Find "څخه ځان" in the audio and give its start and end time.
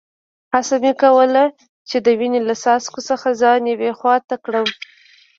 3.09-3.61